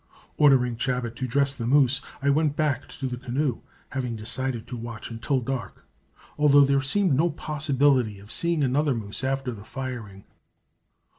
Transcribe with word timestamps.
Ordering 0.37 0.77
Chabot 0.77 1.11
to 1.15 1.27
dress 1.27 1.53
the 1.53 1.67
moose, 1.67 2.01
I 2.23 2.31
went 2.31 2.55
back 2.55 2.89
to 2.89 3.05
the 3.07 3.17
canoe, 3.17 3.61
having 3.89 4.15
decided 4.15 4.65
to 4.65 4.75
watch 4.75 5.11
until 5.11 5.41
dark, 5.41 5.85
although 6.39 6.61
there 6.65 6.81
seemed 6.81 7.13
no 7.13 7.29
possibility 7.29 8.17
of 8.17 8.31
seeing 8.31 8.63
another 8.63 8.95
moose 8.95 9.23
after 9.23 9.51
the 9.51 9.63
firing. 9.63 10.25